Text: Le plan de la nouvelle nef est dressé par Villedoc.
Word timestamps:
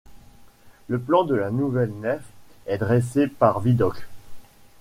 Le 0.87 0.97
plan 0.99 1.25
de 1.25 1.35
la 1.35 1.51
nouvelle 1.51 1.93
nef 1.93 2.23
est 2.65 2.79
dressé 2.79 3.27
par 3.27 3.59
Villedoc. 3.59 4.07